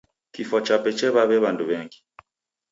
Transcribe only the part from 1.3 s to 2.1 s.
w'andu w'engi.